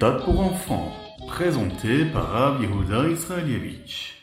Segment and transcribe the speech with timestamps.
[0.00, 0.94] Pour enfants,
[1.28, 4.14] présenté par Rav Israelievich.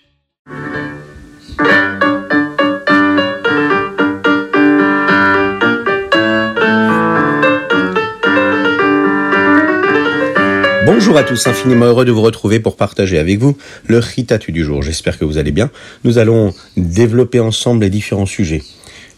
[10.88, 13.56] Bonjour à tous, infiniment heureux de vous retrouver pour partager avec vous
[13.86, 14.82] le Ritatu du jour.
[14.82, 15.70] J'espère que vous allez bien.
[16.04, 18.64] Nous allons développer ensemble les différents sujets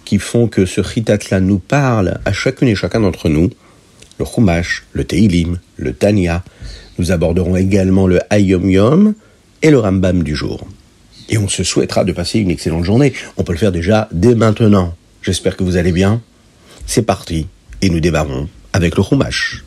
[0.04, 3.50] qui font que ce Ritat-là nous parle à chacune et chacun d'entre nous.
[4.20, 6.44] Le Chumash, le Teilim, le Tanya.
[6.98, 9.14] Nous aborderons également le Hayom Yom
[9.62, 10.68] et le Rambam du jour.
[11.30, 13.14] Et on se souhaitera de passer une excellente journée.
[13.38, 14.94] On peut le faire déjà dès maintenant.
[15.22, 16.22] J'espère que vous allez bien.
[16.86, 17.48] C'est parti
[17.82, 19.64] et nous débarrons avec le Chumash.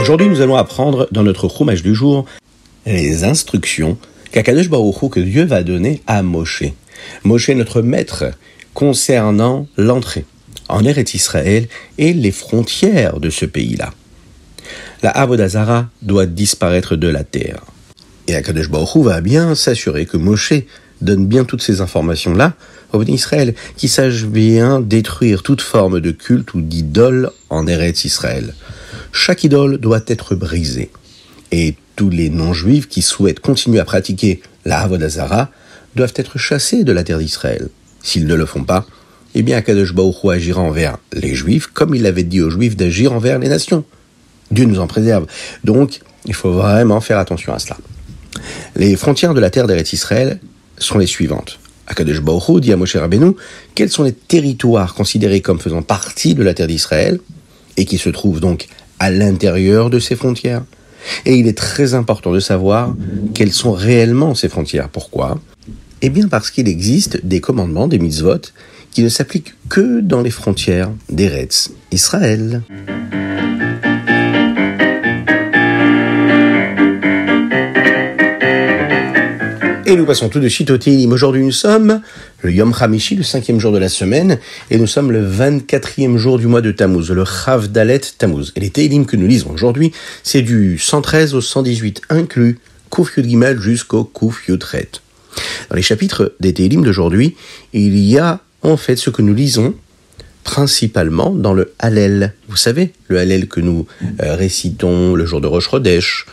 [0.00, 2.24] Aujourd'hui, nous allons apprendre dans notre Chumash du jour
[2.84, 3.96] les instructions
[4.32, 6.64] qu'Akadosh Baruch que Dieu va donner à Moshe.
[7.24, 8.24] Moshe, notre maître,
[8.74, 10.24] concernant l'entrée
[10.68, 13.92] en Eretz Israël et les frontières de ce pays-là.
[15.02, 17.60] La Avodazara doit disparaître de la terre.
[18.26, 20.54] Et Akadosh Baruch va bien s'assurer que Moshe
[21.02, 22.54] donne bien toutes ces informations-là
[22.92, 28.54] au Israël, qui sache bien détruire toute forme de culte ou d'idole en Eretz Israël.
[29.12, 30.90] Chaque idole doit être brisée.
[31.50, 35.50] Et tous les non-juifs qui souhaitent continuer à pratiquer la Avodazara
[35.94, 37.68] doivent être chassés de la terre d'Israël.
[38.02, 38.86] S'ils ne le font pas,
[39.34, 43.12] eh bien Akadosh Baruch agira envers les juifs comme il avait dit aux juifs d'agir
[43.12, 43.84] envers les nations.
[44.50, 45.26] Dieu nous en préserve.
[45.64, 47.76] Donc, il faut vraiment faire attention à cela.
[48.76, 50.40] Les frontières de la terre d'Eretz Israël
[50.78, 51.58] sont les suivantes.
[51.86, 53.32] Akadosh Baruch dit à Moshe Rabbeinu
[53.74, 57.20] quels sont les territoires considérés comme faisant partie de la terre d'Israël
[57.76, 60.62] et qui se trouvent donc à l'intérieur de ces frontières?
[61.26, 62.94] Et il est très important de savoir
[63.34, 64.88] quelles sont réellement ces frontières.
[64.88, 65.38] Pourquoi?
[66.06, 68.52] Eh bien parce qu'il existe des commandements, des mitzvot,
[68.90, 72.60] qui ne s'appliquent que dans les frontières d'Eretz Israël.
[79.86, 81.10] Et nous passons tout de suite au Télim.
[81.10, 82.02] Aujourd'hui, nous sommes
[82.42, 84.38] le Yom Hamishi, le cinquième jour de la semaine,
[84.70, 88.52] et nous sommes le 24e jour du mois de Tammuz, le Chav Dalet Tammuz.
[88.56, 89.90] Et les Télim que nous lisons aujourd'hui,
[90.22, 92.58] c'est du 113 au 118 inclus,
[92.90, 95.00] Kouf Yud jusqu'au Kouf Yud Ret.
[95.70, 97.36] Dans les chapitres des Télim d'aujourd'hui,
[97.72, 99.74] il y a en fait ce que nous lisons
[100.42, 102.34] principalement dans le Hallel.
[102.48, 103.86] Vous savez, le Hallel que nous
[104.22, 106.26] euh, récitons le jour de Rosh Chodesh,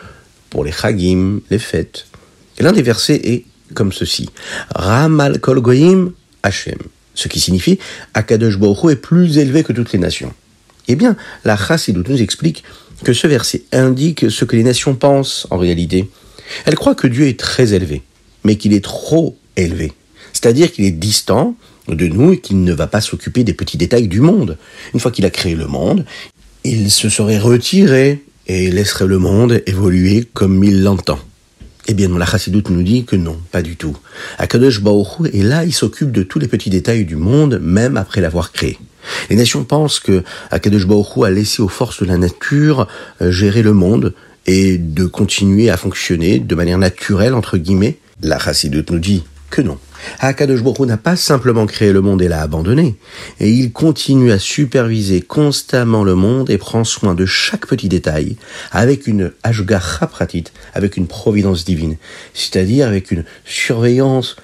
[0.50, 2.08] pour les Chagim, les fêtes.
[2.60, 4.30] Et l'un des versets est comme ceci.
[4.76, 6.12] Ramal kol goyim
[6.44, 6.78] Hashem.
[7.16, 7.80] Ce qui signifie
[8.14, 10.34] Akadosh Baruch est plus élevé que toutes les nations.
[10.88, 12.64] Eh bien, la Chassidut nous explique
[13.04, 16.10] que ce verset indique ce que les nations pensent en réalité.
[16.66, 18.02] Elles croient que Dieu est très élevé,
[18.44, 19.94] mais qu'il est trop élevé.
[20.34, 21.56] C'est-à-dire qu'il est distant
[21.88, 24.58] de nous et qu'il ne va pas s'occuper des petits détails du monde.
[24.94, 26.06] Une fois qu'il a créé le monde,
[26.64, 31.20] il se serait retiré et laisserait le monde évoluer comme il l'entend.
[31.88, 33.98] Eh bien, la Chassidoute nous dit que non, pas du tout.
[34.38, 38.22] Akadosh Hu est là, il s'occupe de tous les petits détails du monde, même après
[38.22, 38.78] l'avoir créé.
[39.30, 42.88] Les nations pensent que Akadosh Hu a laissé aux forces de la nature
[43.22, 44.14] euh, gérer le monde
[44.46, 47.98] et de continuer à fonctionner de manière naturelle, entre guillemets.
[48.24, 49.78] La Chassidoute nous dit que non.
[50.20, 52.96] Akadosh Baruch n'a pas simplement créé le monde et l'a abandonné,
[53.40, 58.38] et il continue à superviser constamment le monde et prend soin de chaque petit détail
[58.72, 61.98] avec une ashgacha pratit, avec une providence divine,
[62.34, 64.38] c'est-à-dire avec une surveillance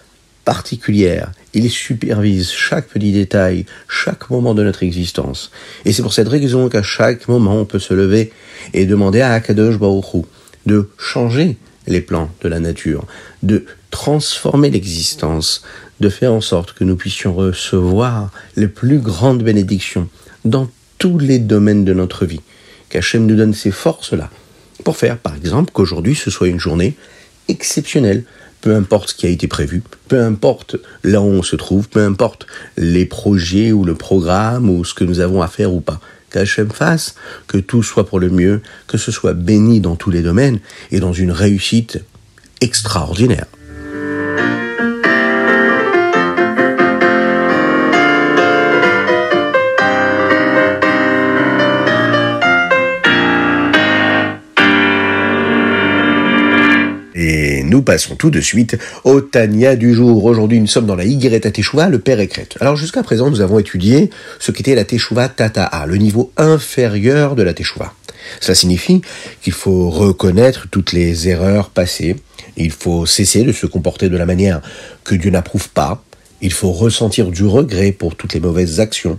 [0.44, 1.31] particulière.
[1.53, 5.51] Il supervise chaque petit détail, chaque moment de notre existence.
[5.85, 8.31] Et c'est pour cette raison qu'à chaque moment on peut se lever
[8.73, 10.25] et demander à Akadosh Baruch
[10.65, 13.05] de changer les plans de la nature,
[13.43, 15.63] de transformer l'existence,
[15.99, 20.09] de faire en sorte que nous puissions recevoir les plus grandes bénédictions
[20.45, 22.41] dans tous les domaines de notre vie.
[22.89, 24.29] Qu'Hachem nous donne ces forces-là
[24.83, 26.95] pour faire, par exemple, qu'aujourd'hui ce soit une journée
[27.47, 28.23] exceptionnelle,
[28.62, 32.03] peu importe ce qui a été prévu, peu importe là où on se trouve, peu
[32.03, 36.00] importe les projets ou le programme ou ce que nous avons à faire ou pas.
[36.31, 37.15] Qu'Hachem fasse
[37.47, 40.59] que tout soit pour le mieux, que ce soit béni dans tous les domaines
[40.91, 42.00] et dans une réussite
[42.62, 43.45] extraordinaire.
[57.88, 60.25] Passons tout de suite au Tania du jour.
[60.25, 62.50] Aujourd'hui, nous sommes dans la Yigret Teshuvah, le Père Ekret.
[62.60, 67.44] Alors jusqu'à présent, nous avons étudié ce qu'était la Teshuvah Tata'a, le niveau inférieur de
[67.44, 67.94] la Teshuvah.
[68.42, 69.01] Cela signifie
[69.42, 72.18] qu'il faut reconnaître toutes les erreurs passées,
[72.57, 74.62] il faut cesser de se comporter de la manière
[75.06, 76.04] que Dieu n'approuve pas,
[76.42, 79.18] Il faut ressentir du regret pour toutes les mauvaises actions.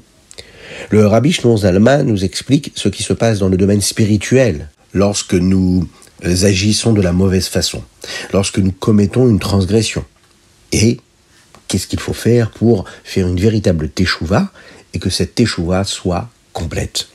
[0.90, 5.32] Le Rabbi Shnon Zalman nous explique ce qui se passe dans le domaine spirituel lorsque
[5.32, 5.88] nous
[6.22, 7.82] agissons de la mauvaise façon,
[8.32, 10.04] lorsque nous commettons une transgression.
[10.72, 11.00] Et
[11.66, 14.50] qu'est-ce qu'il faut faire pour faire une véritable teshuva
[14.94, 17.08] et que cette teshuva soit complète?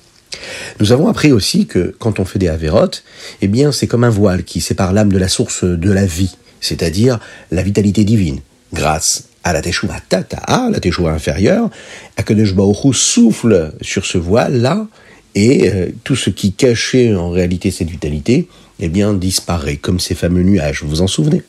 [0.80, 3.04] Nous avons appris aussi que quand on fait des avérotes,
[3.42, 6.36] eh bien c'est comme un voile qui sépare l'âme de la source de la vie,
[6.62, 7.20] c'est-à-dire
[7.52, 8.40] la vitalité divine,
[8.74, 11.70] grâce à la Teshuvah Tata'a, la Teshuvah inférieure,
[12.18, 14.88] Akadosh Baruch souffle sur ce voile-là,
[15.36, 18.48] et euh, tout ce qui cachait en réalité cette vitalité,
[18.85, 21.41] eh disparaît, comme ces fameux nuages, vous vous en souvenez?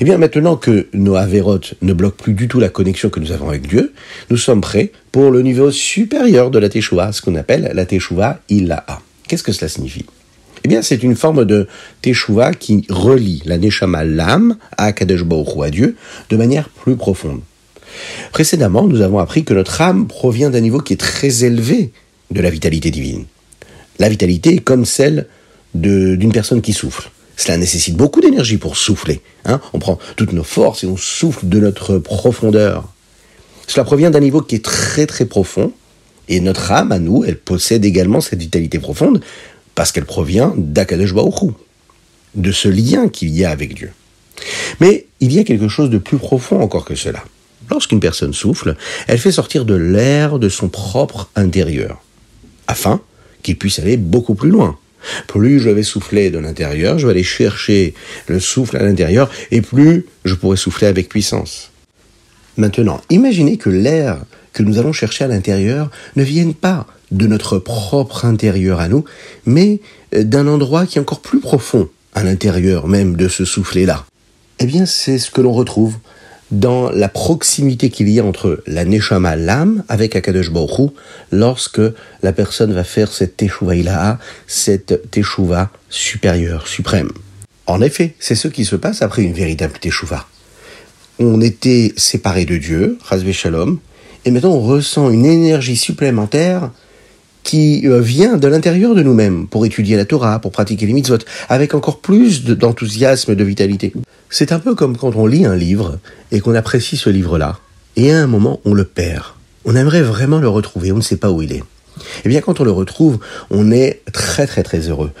[0.00, 3.32] Eh bien, maintenant que nos avérotes ne bloquent plus du tout la connexion que nous
[3.32, 3.92] avons avec Dieu,
[4.30, 8.40] nous sommes prêts pour le niveau supérieur de la Teshuvah, ce qu'on appelle la Teshuvah
[8.48, 9.00] Ilaha.
[9.28, 10.04] Qu'est-ce que cela signifie?
[10.64, 11.68] Eh bien, c'est une forme de
[12.02, 15.94] teshuva qui relie la neshama, l'âme, à Kadesh Baruch à Dieu,
[16.28, 17.40] de manière plus profonde.
[18.32, 21.92] Précédemment, nous avons appris que notre âme provient d'un niveau qui est très élevé
[22.32, 23.26] de la vitalité divine.
[24.00, 25.26] La vitalité est comme celle
[25.80, 27.10] d'une personne qui souffle.
[27.36, 29.20] Cela nécessite beaucoup d'énergie pour souffler.
[29.44, 29.60] Hein.
[29.72, 32.92] on prend toutes nos forces et on souffle de notre profondeur.
[33.66, 35.72] Cela provient d'un niveau qui est très très profond.
[36.28, 39.20] Et notre âme, à nous, elle possède également cette vitalité profonde
[39.74, 41.14] parce qu'elle provient d'Akadosh
[42.34, 43.92] de ce lien qu'il y a avec Dieu.
[44.80, 47.22] Mais il y a quelque chose de plus profond encore que cela.
[47.70, 48.76] Lorsqu'une personne souffle,
[49.06, 52.02] elle fait sortir de l'air de son propre intérieur,
[52.66, 53.00] afin
[53.42, 54.78] qu'il puisse aller beaucoup plus loin.
[55.26, 57.94] Plus je vais souffler de l'intérieur, je vais aller chercher
[58.28, 61.70] le souffle à l'intérieur, et plus je pourrai souffler avec puissance.
[62.56, 64.18] Maintenant, imaginez que l'air
[64.52, 69.04] que nous allons chercher à l'intérieur ne vienne pas de notre propre intérieur à nous,
[69.44, 69.80] mais
[70.14, 74.06] euh, d'un endroit qui est encore plus profond, à l'intérieur même de ce soufflet-là.
[74.58, 75.96] Eh bien, c'est ce que l'on retrouve
[76.50, 80.92] dans la proximité qu'il y a entre la Neshama, l'âme, avec Akadosh Baruch
[81.32, 81.80] lorsque
[82.22, 87.10] la personne va faire cette Teshuvah Ilaha, cette Teshuvah supérieure, suprême.
[87.66, 90.26] En effet, c'est ce qui se passe après une véritable Teshuvah.
[91.18, 93.78] On était séparés de Dieu, Razvé Shalom,
[94.24, 96.70] et maintenant on ressent une énergie supplémentaire
[97.46, 101.18] qui euh, vient de l'intérieur de nous-mêmes pour étudier la Torah, pour pratiquer les mitzvot,
[101.48, 103.92] avec encore plus d'enthousiasme, de, vitalité.
[104.28, 105.98] C'est un peu comme quand on lit un livre
[106.32, 107.60] et qu'on apprécie ce livre-là,
[107.94, 109.26] et à un moment on le perd.
[109.64, 111.62] On aimerait vraiment le retrouver, on ne sait pas où il est.
[112.24, 113.20] Eh bien, quand on le retrouve,
[113.50, 115.12] on est très très très heureux.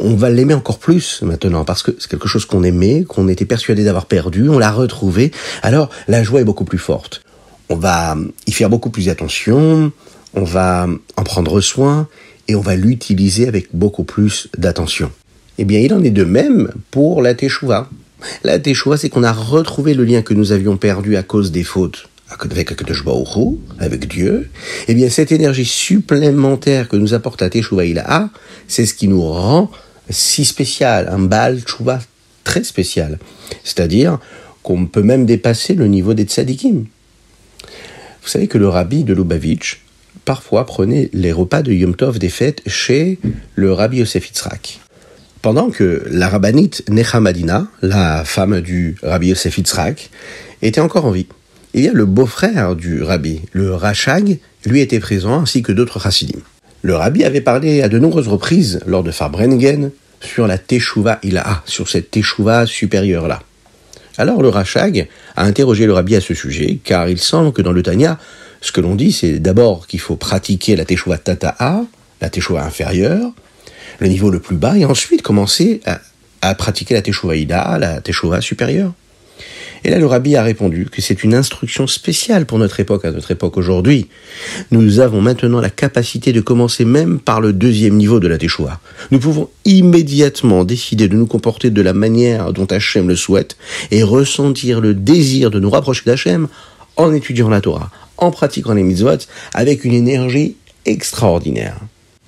[0.00, 3.44] On va l'aimer encore plus maintenant parce que c'est quelque chose qu'on aimait, qu'on était
[3.44, 5.32] persuadé d'avoir perdu, on l'a retrouvé.
[5.62, 7.22] Alors, la joie est beaucoup plus forte.
[7.68, 8.16] On va
[8.46, 9.92] y faire beaucoup plus attention,
[10.34, 12.08] on va en prendre soin
[12.48, 15.10] et on va l'utiliser avec beaucoup plus d'attention.
[15.58, 17.88] Eh bien, il en est de même pour la Teshuvah.
[18.42, 21.64] La Teshuvah, c'est qu'on a retrouvé le lien que nous avions perdu à cause des
[21.64, 22.08] fautes
[22.40, 22.72] avec
[23.78, 24.50] avec Dieu.
[24.88, 28.30] Eh bien, cette énergie supplémentaire que nous apporte la Teshuvah Ilaha,
[28.66, 29.70] c'est ce qui nous rend
[30.10, 32.00] si spécial, un Baal Teshuvah
[32.42, 33.18] très spécial.
[33.62, 34.18] C'est-à-dire
[34.62, 36.86] qu'on peut même dépasser le niveau des tzadikim.
[38.22, 39.83] Vous savez que le rabbi de Lubavitch,
[40.24, 43.18] parfois prenait les repas de Yom Tov des fêtes chez
[43.54, 44.80] le Rabbi Yosef Yitzhak.
[45.42, 50.10] Pendant que la rabbinite Nechamadina, la femme du Rabbi Yosef Yitzhak,
[50.62, 51.26] était encore en vie.
[51.74, 56.00] Il y a le beau-frère du rabbi, le Rachag, lui était présent, ainsi que d'autres
[56.00, 56.38] chassidim.
[56.82, 61.62] Le rabbi avait parlé à de nombreuses reprises, lors de Farbrengen, sur la Teshuvah Ilaha,
[61.66, 63.42] sur cette Teshuvah supérieure-là.
[64.16, 67.72] Alors le Rachag a interrogé le rabbi à ce sujet, car il semble que dans
[67.72, 68.18] le Tanya,
[68.64, 71.84] ce que l'on dit, c'est d'abord qu'il faut pratiquer la Teshuvah Tata'a,
[72.22, 73.30] la Teshuvah inférieure,
[73.98, 75.82] le niveau le plus bas, et ensuite commencer
[76.40, 78.94] à, pratiquer la Teshuvah Ida, la Teshuvah supérieure.
[79.86, 83.10] Et là, le rabbi a répondu que c'est une instruction spéciale pour notre époque, à
[83.10, 84.08] notre époque aujourd'hui.
[84.70, 88.80] Nous avons maintenant la capacité de commencer même par le deuxième niveau de la Teshuvah.
[89.10, 93.58] Nous pouvons immédiatement décider de nous comporter de la manière dont Hachem le souhaite
[93.90, 96.48] et ressentir le désir de nous rapprocher d'Hachem
[96.96, 99.18] en étudiant la Torah, en pratiquant les mitzvot
[99.52, 101.76] avec une énergie extraordinaire.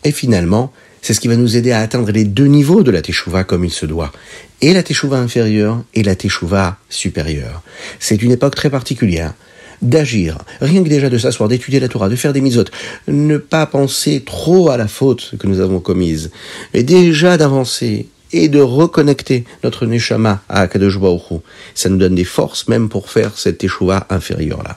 [0.04, 3.02] Et finalement, c'est ce qui va nous aider à atteindre les deux niveaux de la
[3.02, 4.12] teshuva comme il se doit.
[4.60, 7.62] Et la teshuva inférieure et la teshuva supérieure.
[8.00, 9.34] C'est une époque très particulière
[9.82, 12.64] d'agir, rien que déjà de s'asseoir, d'étudier la Torah, de faire des mitzvot,
[13.08, 16.30] ne pas penser trop à la faute que nous avons commise,
[16.72, 21.40] mais déjà d'avancer et de reconnecter notre neshama à Akadosh Baruch
[21.74, 24.76] Ça nous donne des forces même pour faire cette teshuva inférieure là.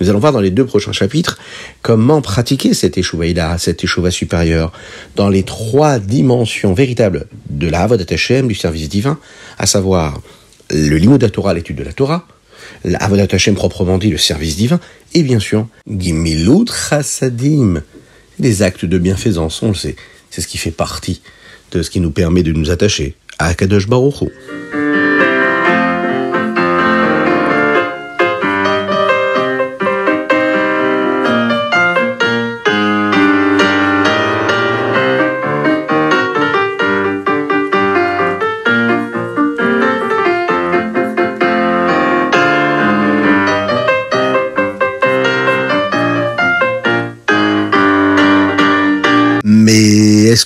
[0.00, 1.38] Nous allons voir dans les deux prochains chapitres
[1.82, 4.72] comment pratiquer cette échouva cette échouva supérieure,
[5.16, 9.18] dans les trois dimensions véritables de la Hashem, du service divin,
[9.58, 10.20] à savoir
[10.70, 12.26] le limud Torah, l'étude de la Torah,
[12.84, 14.78] la Hashem proprement dit, le service divin,
[15.14, 16.66] et bien sûr, Gimilut
[18.38, 19.96] les actes de bienfaisance, on le sait,
[20.30, 21.22] c'est ce qui fait partie
[21.72, 24.28] de ce qui nous permet de nous attacher à Kadosh Baruch.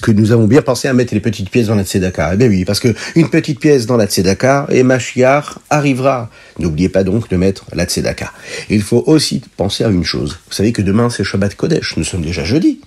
[0.03, 2.49] Que nous avons bien pensé à mettre les petites pièces dans la tzedaka Eh bien
[2.49, 6.29] oui, parce que une petite pièce dans la tzedaka et Mashiach arrivera.
[6.59, 8.33] N'oubliez pas donc de mettre la tzedaka.
[8.69, 10.39] Il faut aussi penser à une chose.
[10.49, 12.81] Vous savez que demain c'est Shabbat Kodesh, nous sommes déjà jeudi.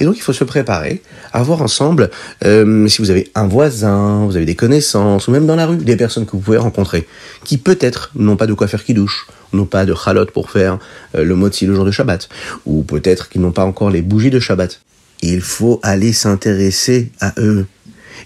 [0.00, 1.02] Et donc il faut se préparer
[1.32, 2.10] à voir ensemble,
[2.44, 5.76] euh, si vous avez un voisin, vous avez des connaissances, ou même dans la rue,
[5.76, 7.06] des personnes que vous pouvez rencontrer,
[7.44, 10.78] qui peut-être n'ont pas de quoi faire qui douche, n'ont pas de chalot pour faire
[11.14, 12.28] euh, le motzi le jour de Shabbat,
[12.66, 14.80] ou peut-être qu'ils n'ont pas encore les bougies de Shabbat.
[15.22, 17.66] Il faut aller s'intéresser à eux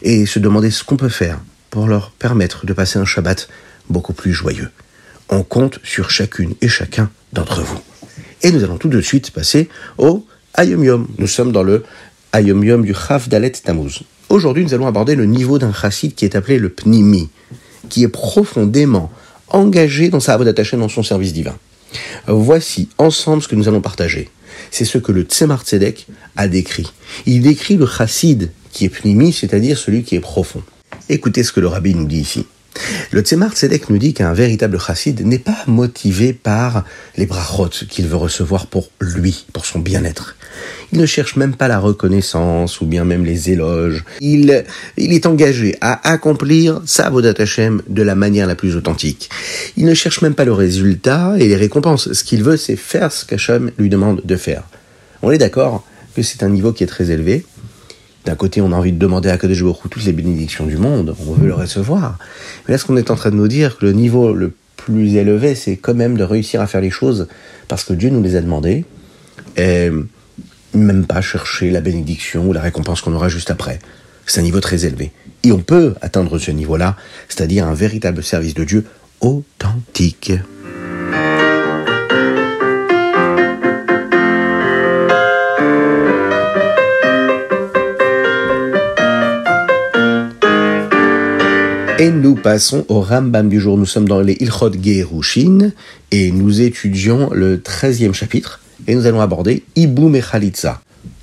[0.02, 1.40] et se demander ce qu'on peut faire
[1.70, 3.48] pour leur permettre de passer un Shabbat
[3.88, 4.70] beaucoup plus joyeux.
[5.28, 7.80] On compte sur chacune et chacun d'entre vous.
[8.42, 9.68] Et nous allons tout de suite passer
[9.98, 11.08] au Ayom Yom.
[11.18, 11.84] Nous sommes dans le
[12.32, 14.02] Ayom Yom du Chav Dalet Tammuz.
[14.28, 17.30] Aujourd'hui, nous allons aborder le niveau d'un chassid qui est appelé le Pnimi,
[17.88, 19.10] qui est profondément
[19.48, 21.56] engagé dans sa avodat Hashem, dans son service divin.
[22.26, 24.30] Voici ensemble ce que nous allons partager.
[24.70, 26.92] C'est ce que le Tzemar Tzedek a décrit.
[27.26, 30.62] Il décrit le chassid qui est pnimi, c'est-à-dire celui qui est profond.
[31.08, 32.46] Écoutez ce que le rabbi nous dit ici.
[33.10, 36.84] Le Tzemar Tzedek nous dit qu'un véritable chassid n'est pas motivé par
[37.16, 40.36] les brachot qu'il veut recevoir pour lui, pour son bien-être.
[40.92, 44.04] Il ne cherche même pas la reconnaissance ou bien même les éloges.
[44.20, 44.64] Il,
[44.96, 49.28] est engagé à accomplir sa Vodat Hashem de la manière la plus authentique.
[49.76, 52.12] Il ne cherche même pas le résultat et les récompenses.
[52.12, 54.62] Ce qu'il veut, c'est faire ce qu'Hashem lui demande de faire.
[55.22, 57.44] On est d'accord que c'est un niveau qui est très élevé.
[58.28, 61.16] D'un côté, on a envie de demander à Kadosh Baruch toutes les bénédictions du monde,
[61.26, 62.18] on veut le recevoir.
[62.66, 65.16] Mais là, ce qu'on est en train de nous dire, que le niveau le plus
[65.16, 67.26] élevé, c'est quand même de réussir à faire les choses
[67.68, 68.84] parce que Dieu nous les a demandées.
[69.56, 69.88] Et
[70.74, 73.78] même pas chercher la bénédiction ou la récompense qu'on aura juste après.
[74.26, 75.10] C'est un niveau très élevé.
[75.42, 76.96] Et on peut atteindre ce niveau-là,
[77.30, 78.84] c'est-à-dire un véritable service de Dieu
[79.22, 80.34] authentique.
[92.00, 93.76] Et nous passons au Rambam du jour.
[93.76, 95.72] Nous sommes dans les Ilchot Gerushin
[96.12, 100.80] et nous étudions le 13e chapitre et nous allons aborder Iboum et Khalitza.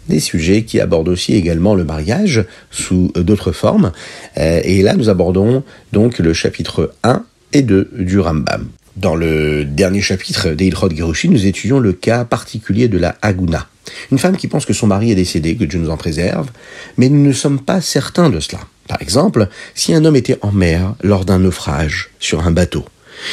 [0.10, 3.94] Des sujets qui abordent aussi également le mariage sous d'autres formes.
[4.36, 5.64] Et là, nous abordons
[5.94, 8.68] donc le chapitre 1 et 2 du Rambam.
[8.98, 13.70] Dans le dernier chapitre des Ilchot Gerushin, nous étudions le cas particulier de la Aguna.
[14.12, 16.50] Une femme qui pense que son mari est décédé, que Dieu nous en préserve,
[16.98, 18.60] mais nous ne sommes pas certains de cela.
[18.88, 22.86] Par exemple, si un homme était en mer lors d'un naufrage sur un bateau,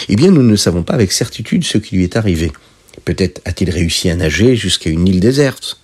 [0.09, 2.52] eh bien nous ne savons pas avec certitude ce qui lui est arrivé.
[3.04, 5.80] Peut-être a-t-il réussi à nager jusqu'à une île déserte.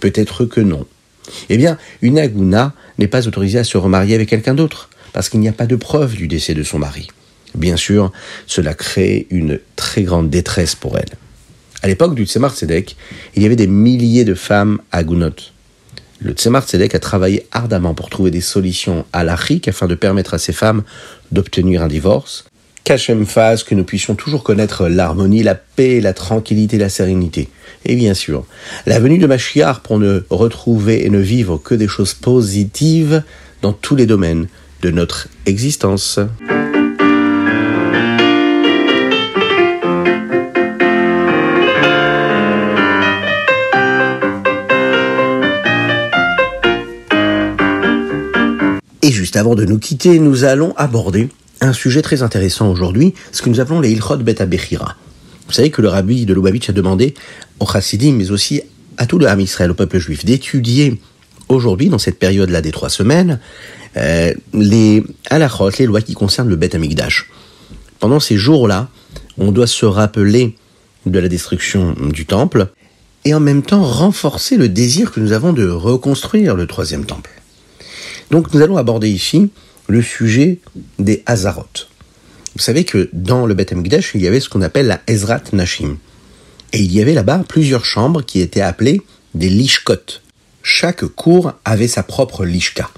[0.00, 0.86] Peut-être que non.
[1.48, 5.40] Eh bien, une aguna n'est pas autorisée à se remarier avec quelqu'un d'autre, parce qu'il
[5.40, 7.08] n'y a pas de preuve du décès de son mari.
[7.54, 8.12] Bien sûr,
[8.46, 11.10] cela crée une très grande détresse pour elle.
[11.82, 15.52] À l'époque du Tzemar il y avait des milliers de femmes agunotes.
[16.22, 20.34] Le Tzemar Tzedek a travaillé ardemment pour trouver des solutions à l'Achik afin de permettre
[20.34, 20.82] à ces femmes
[21.32, 22.44] d'obtenir un divorce.
[22.84, 27.48] Qu'Hachem fasse que nous puissions toujours connaître l'harmonie, la paix, la tranquillité, la sérénité.
[27.86, 28.44] Et bien sûr,
[28.84, 33.22] la venue de Machiar pour ne retrouver et ne vivre que des choses positives
[33.62, 34.48] dans tous les domaines
[34.82, 36.20] de notre existence.
[49.30, 51.28] Juste avant de nous quitter, nous allons aborder
[51.60, 54.96] un sujet très intéressant aujourd'hui, ce que nous appelons les Ilchot Bet Abechira.
[55.46, 57.14] Vous savez que le rabbi de Lubavitch a demandé
[57.60, 58.60] aux chassidim, mais aussi
[58.96, 61.00] à tout le Ham Israël, au peuple juif, d'étudier
[61.48, 63.38] aujourd'hui, dans cette période-là des trois semaines,
[63.96, 67.30] euh, les halachot, les lois qui concernent le Bet Amigdash.
[68.00, 68.88] Pendant ces jours-là,
[69.38, 70.56] on doit se rappeler
[71.06, 72.66] de la destruction du temple
[73.24, 77.39] et en même temps renforcer le désir que nous avons de reconstruire le troisième temple.
[78.30, 79.50] Donc nous allons aborder ici
[79.88, 80.58] le sujet
[80.98, 81.66] des Hazarot.
[82.54, 85.42] Vous savez que dans le Beth Amikdash, il y avait ce qu'on appelle la Ezrat
[85.52, 85.98] Nashim.
[86.72, 89.02] Et il y avait là-bas plusieurs chambres qui étaient appelées
[89.34, 90.20] des lishkot.
[90.62, 92.90] Chaque cour avait sa propre lishka.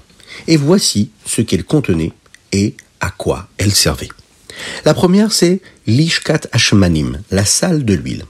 [0.47, 2.11] Et voici ce qu'elle contenait
[2.51, 4.09] et à quoi elle servait.
[4.85, 8.25] La première, c'est l'ishkat ashmanim, la salle de l'huile.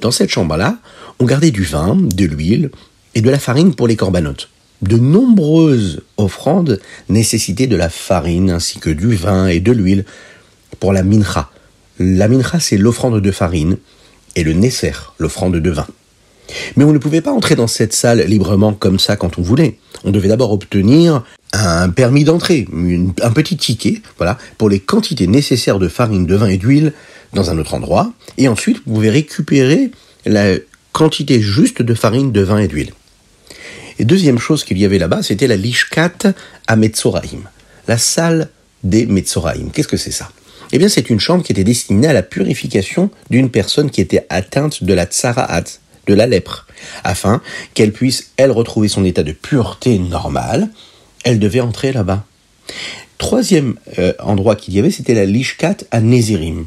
[0.00, 0.78] Dans cette chambre-là,
[1.18, 2.70] on gardait du vin, de l'huile
[3.14, 4.48] et de la farine pour les corbanotes.
[4.82, 10.04] De nombreuses offrandes nécessitaient de la farine ainsi que du vin et de l'huile
[10.80, 11.50] pour la mincha.
[11.98, 13.76] La mincha, c'est l'offrande de farine
[14.34, 15.86] et le nesser, l'offrande de vin.
[16.76, 19.78] Mais on ne pouvait pas entrer dans cette salle librement comme ça quand on voulait.
[20.04, 21.22] On devait d'abord obtenir
[21.52, 22.66] un permis d'entrée,
[23.22, 26.92] un petit ticket, voilà, pour les quantités nécessaires de farine, de vin et d'huile
[27.34, 28.12] dans un autre endroit.
[28.38, 29.90] Et ensuite, vous pouvez récupérer
[30.26, 30.54] la
[30.92, 32.92] quantité juste de farine, de vin et d'huile.
[33.98, 36.34] Et deuxième chose qu'il y avait là-bas, c'était la lishkat
[36.66, 37.42] à Metzoraim,
[37.88, 38.48] la salle
[38.84, 39.70] des Metzoraim.
[39.72, 40.30] Qu'est-ce que c'est ça?
[40.72, 44.26] Eh bien, c'est une chambre qui était destinée à la purification d'une personne qui était
[44.30, 45.64] atteinte de la tsaraat,
[46.06, 46.66] de la lèpre,
[47.04, 47.42] afin
[47.74, 50.68] qu'elle puisse, elle, retrouver son état de pureté normale,
[51.24, 52.24] elle devait entrer là-bas.
[53.18, 56.66] Troisième euh, endroit qu'il y avait, c'était la Lishkat à Nézirim.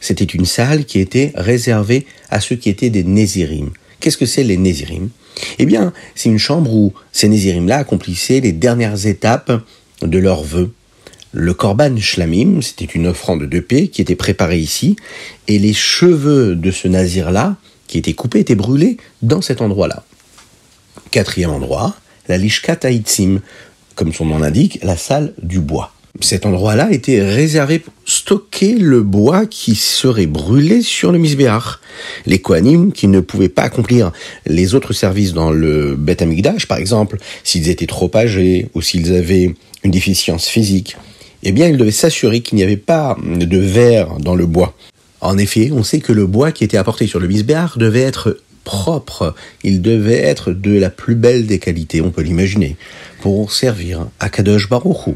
[0.00, 3.72] C'était une salle qui était réservée à ceux qui étaient des Nézirim.
[4.00, 5.10] Qu'est-ce que c'est les Nézirim
[5.58, 9.52] Eh bien, c'est une chambre où ces Nézirim-là accomplissaient les dernières étapes
[10.02, 10.72] de leurs vœux.
[11.32, 14.96] Le Korban Shlamim, c'était une offrande de paix qui était préparée ici,
[15.48, 20.04] et les cheveux de ce Nazir-là qui était coupé était brûlé dans cet endroit-là.
[21.10, 21.94] Quatrième endroit,
[22.28, 23.40] la Lishkat Aitzim,
[23.94, 25.92] comme son nom l'indique, la salle du bois.
[26.20, 31.80] Cet endroit-là était réservé pour stocker le bois qui serait brûlé sur le misbéach.
[32.26, 34.12] Les Kohanim, qui ne pouvaient pas accomplir
[34.46, 39.14] les autres services dans le Beth Amikdash, par exemple, s'ils étaient trop âgés ou s'ils
[39.14, 39.54] avaient
[39.84, 40.96] une déficience physique,
[41.42, 44.74] eh bien, ils devaient s'assurer qu'il n'y avait pas de verre dans le bois.
[45.20, 48.38] En effet, on sait que le bois qui était apporté sur le misbéach devait être
[48.64, 52.76] propre, il devait être de la plus belle des qualités, on peut l'imaginer,
[53.20, 55.14] pour servir à Kadosh Baruch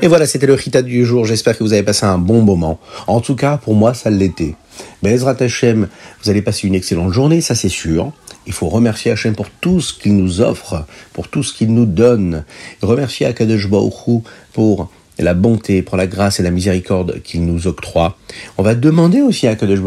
[0.00, 1.24] Et voilà, c'était le Rita du jour.
[1.24, 2.78] J'espère que vous avez passé un bon moment.
[3.08, 4.54] En tout cas, pour moi, ça l'était.
[5.02, 5.88] Bezrat Hashem,
[6.22, 8.12] vous allez passer une excellente journée, ça c'est sûr.
[8.46, 11.84] Il faut remercier Hachem pour tout ce qu'il nous offre, pour tout ce qu'il nous
[11.84, 12.44] donne.
[12.80, 18.16] Remercier Akadosh Baruch pour la bonté, pour la grâce et la miséricorde qu'il nous octroie.
[18.56, 19.80] On va demander aussi à Akadosh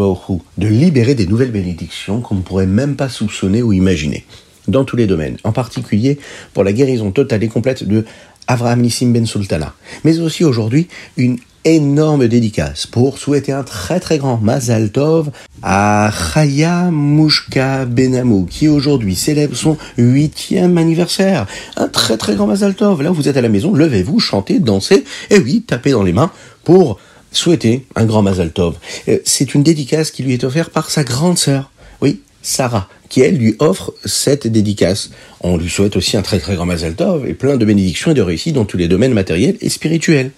[0.58, 4.26] de libérer des nouvelles bénédictions qu'on ne pourrait même pas soupçonner ou imaginer.
[4.68, 6.20] Dans tous les domaines, en particulier
[6.54, 8.06] pour la guérison totale et complète de
[8.52, 9.74] Avraham Nissim Ben Sultana.
[10.04, 10.88] Mais aussi aujourd'hui,
[11.18, 18.48] une énorme dédicace pour souhaiter un très très grand Mazal Tov à Chaya Mouchka Benamou
[18.50, 21.46] qui aujourd'hui célèbre son huitième anniversaire.
[21.78, 23.04] Un très très grand Mazal Tov.
[23.04, 26.32] Là vous êtes à la maison, levez-vous, chantez, dansez et oui, tapez dans les mains
[26.64, 27.00] pour
[27.32, 28.76] souhaiter un grand Mazal Tov.
[29.08, 31.72] Euh, c'est une dédicace qui lui est offerte par sa grande sœur.
[32.02, 35.12] Oui, Sarah, qui elle lui offre cette dédicace.
[35.42, 38.14] On lui souhaite aussi un très très grand Mazal Tov et plein de bénédictions et
[38.16, 40.32] de réussite dans tous les domaines matériels et spirituels.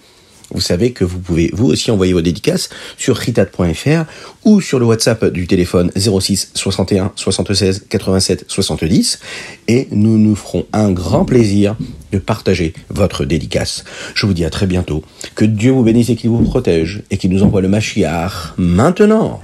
[0.50, 4.04] Vous savez que vous pouvez vous aussi envoyer vos dédicaces sur ritat.fr
[4.44, 9.20] ou sur le WhatsApp du téléphone 06 61 76 87 70
[9.68, 11.76] et nous nous ferons un grand plaisir
[12.12, 13.84] de partager votre dédicace.
[14.14, 15.02] Je vous dis à très bientôt.
[15.36, 19.40] Que Dieu vous bénisse et qu'il vous protège et qu'il nous envoie le Mashiach maintenant.